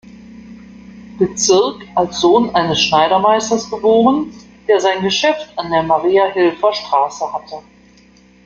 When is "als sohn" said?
1.93-2.49